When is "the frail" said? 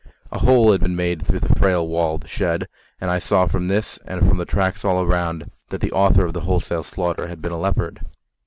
1.41-1.87